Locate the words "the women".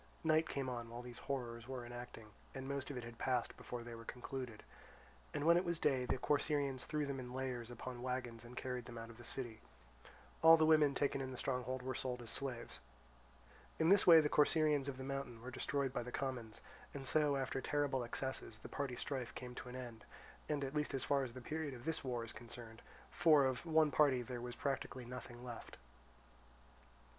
10.57-10.95